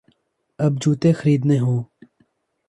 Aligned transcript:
اب 0.59 0.73
جوتے 0.81 1.09
خریدنے 1.19 1.57
ہوں۔ 1.59 1.79